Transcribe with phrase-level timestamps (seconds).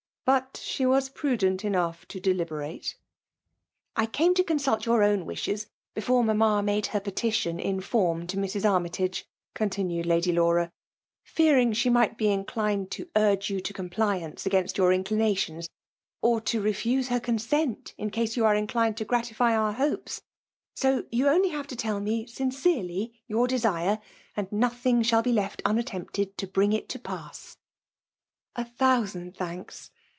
[0.23, 2.95] But she was prudent enough to •deliberate.
[3.45, 8.27] *' I came to consult your own wishes before mamma made her petition in form
[8.27, 8.53] to Mas.
[8.55, 9.25] Annytage/'
[9.55, 14.21] continued Lady Laura, '* fearing «he m^ht be inclined to urge you to compli gl§
[14.21, 15.69] VSMAIJE DOMINAtUniV 4ncc against your indihatttfns;
[16.21, 20.21] or to' refiM6 ^cr coasent, iiLcase you are incHiiefd to grlictiiy our hopes.
[20.75, 23.99] So you have only to lett me sitt^ cerdy your desive,
[24.37, 27.57] and nothing shail• be left unaitempted to bring it to pass."
[28.63, 29.89] '•^ /'.A thousand thanks!